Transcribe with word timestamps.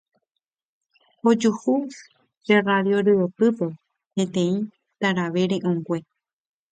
Ojuhu 1.29 1.73
pe 2.45 2.55
radio 2.67 2.97
ryepýpe 3.05 3.67
peteĩ 4.13 4.55
tarave 4.99 5.41
re'õngue. 5.51 5.99